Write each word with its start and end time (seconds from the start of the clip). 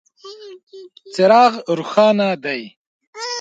څراغ 1.13 1.53
روښانه 1.77 2.29
دی. 2.43 2.61